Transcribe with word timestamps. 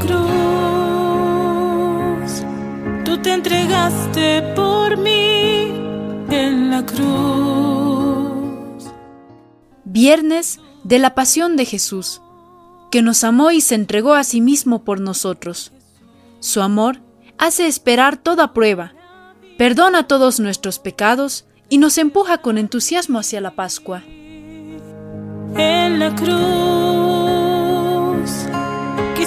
cruz. 0.00 0.20
Tú 3.04 3.18
te 3.18 3.32
entregaste 3.32 4.42
por 4.56 4.96
mí 4.96 5.72
en 6.30 6.70
la 6.70 6.84
cruz. 6.84 8.90
Viernes 9.84 10.58
de 10.84 10.98
la 10.98 11.14
Pasión 11.14 11.56
de 11.56 11.64
Jesús, 11.64 12.22
que 12.90 13.02
nos 13.02 13.24
amó 13.24 13.50
y 13.50 13.60
se 13.60 13.74
entregó 13.74 14.14
a 14.14 14.24
sí 14.24 14.40
mismo 14.40 14.84
por 14.84 15.00
nosotros. 15.00 15.72
Su 16.40 16.62
amor 16.62 17.00
hace 17.38 17.66
esperar 17.66 18.16
toda 18.16 18.52
prueba, 18.52 18.94
perdona 19.58 20.06
todos 20.06 20.40
nuestros 20.40 20.78
pecados 20.78 21.46
y 21.68 21.78
nos 21.78 21.98
empuja 21.98 22.38
con 22.38 22.58
entusiasmo 22.58 23.18
hacia 23.18 23.40
la 23.40 23.54
Pascua. 23.54 24.02
En 25.56 25.98
la 25.98 26.14
cruz 26.14 27.49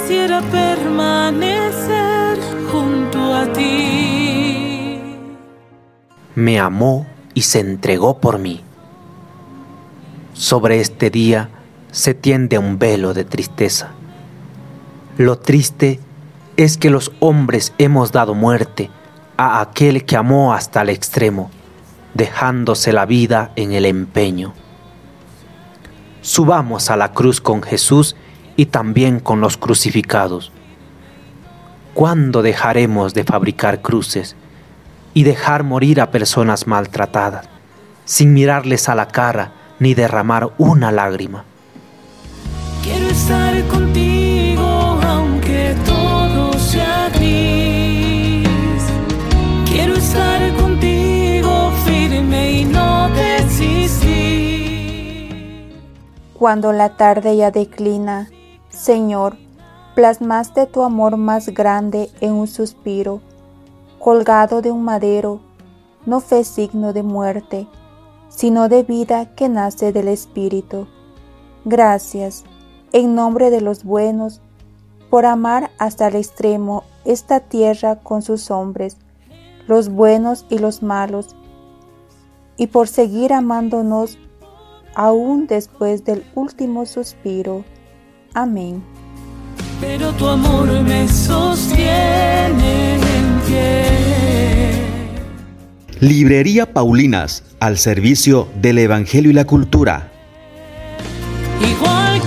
quisiera 0.04 0.42
permanecer 0.42 2.38
junto 2.72 3.34
a 3.34 3.46
ti. 3.54 5.00
Me 6.36 6.60
amó 6.60 7.08
y 7.34 7.44
se 7.44 7.62
entregó 7.62 8.20
por 8.20 8.38
mí. 8.38 8.62
Sobre 10.34 10.82
este 10.82 11.10
día 11.10 11.50
se 11.92 12.14
tiende 12.14 12.58
un 12.58 12.80
velo 12.80 13.14
de 13.14 13.24
tristeza. 13.24 13.92
Lo 15.18 15.38
triste 15.38 16.02
es 16.58 16.78
que 16.78 16.90
los 16.90 17.14
hombres 17.22 17.72
hemos 17.78 18.12
dado 18.12 18.34
muerte 18.34 18.90
a 19.38 19.62
aquel 19.62 20.04
que 20.04 20.18
amó 20.18 20.54
hasta 20.54 20.82
el 20.82 20.90
extremo, 20.90 21.50
dejándose 22.14 22.92
la 22.92 23.06
vida 23.06 23.54
en 23.56 23.72
el 23.72 23.86
empeño. 23.86 24.54
Subamos 26.22 26.90
a 26.90 26.98
la 26.98 27.14
cruz 27.14 27.40
con 27.40 27.64
Jesús 27.64 28.18
y 28.56 28.68
también 28.68 29.20
con 29.20 29.42
los 29.42 29.58
crucificados. 29.58 30.52
¿Cuándo 31.94 32.42
dejaremos 32.42 33.14
de 33.14 33.24
fabricar 33.24 33.82
cruces 33.82 34.36
y 35.14 35.24
dejar 35.24 35.64
morir 35.64 36.02
a 36.02 36.12
personas 36.12 36.66
maltratadas, 36.66 37.48
sin 38.06 38.34
mirarles 38.34 38.90
a 38.90 38.96
la 38.96 39.08
cara 39.08 39.54
ni 39.80 39.94
derramar 39.94 40.52
una 40.58 40.92
lágrima? 40.92 41.46
Quiero 42.82 43.08
estar 43.08 43.64
contigo 43.68 45.00
aunque 45.08 45.76
todo 45.86 46.54
sea 46.54 47.10
gris. 47.14 48.48
Quiero 49.66 49.94
estar 49.96 50.54
contigo 50.56 51.72
firme 51.86 52.52
y 52.52 52.66
no 52.66 53.10
desistir. 53.10 54.14
Cuando 56.34 56.74
la 56.74 56.98
tarde 56.98 57.38
ya 57.38 57.52
declina, 57.52 58.30
Señor, 58.74 59.38
plasmaste 59.94 60.66
tu 60.66 60.82
amor 60.82 61.16
más 61.16 61.50
grande 61.50 62.10
en 62.22 62.34
un 62.34 62.48
suspiro, 62.48 63.22
colgado 64.00 64.64
de 64.64 64.72
un 64.72 64.84
madero, 64.84 65.42
no 66.08 66.20
fue 66.20 66.44
signo 66.44 66.92
de 66.92 67.04
muerte, 67.04 67.68
sino 68.30 68.70
de 68.70 68.82
vida 68.82 69.36
que 69.36 69.48
nace 69.48 69.94
del 69.94 70.08
Espíritu. 70.08 70.88
Gracias, 71.66 72.46
en 72.94 73.14
nombre 73.14 73.52
de 73.52 73.62
los 73.62 73.84
buenos, 73.84 74.42
por 75.12 75.28
amar 75.28 75.70
hasta 75.78 76.08
el 76.08 76.16
extremo 76.16 76.84
esta 77.06 77.42
tierra 77.42 77.98
con 77.98 78.24
sus 78.24 78.50
hombres, 78.50 78.98
los 79.68 79.90
buenos 79.90 80.48
y 80.50 80.58
los 80.58 80.82
malos, 80.82 81.36
y 82.58 82.68
por 82.68 82.88
seguir 82.88 83.34
amándonos 83.34 84.18
aún 84.96 85.46
después 85.46 86.04
del 86.06 86.26
último 86.34 86.88
suspiro. 86.88 87.64
Amén. 88.34 88.84
Pero 89.80 90.12
tu 90.14 90.28
amor 90.28 90.68
me 90.82 91.08
sostiene 91.08 92.96
en 92.96 93.42
pie. 93.48 93.84
Librería 96.00 96.74
Paulinas, 96.74 97.44
al 97.60 97.78
servicio 97.78 98.48
del 98.62 98.80
Evangelio 98.80 99.32
y 99.32 99.34
la 99.34 99.46
cultura. 99.46 100.12
Igual 101.62 102.22